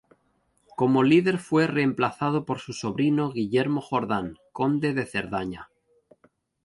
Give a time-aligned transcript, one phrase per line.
[0.75, 5.69] Como líder fue reemplazado por su sobrino Guillermo Jordán, conde de Cerdaña.